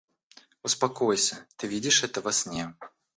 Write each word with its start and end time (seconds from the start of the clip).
—Успокойся, 0.63 1.45
ты 1.57 1.67
видишь 1.67 2.01
это 2.03 2.21
во 2.21 2.31
сне. 2.31 2.73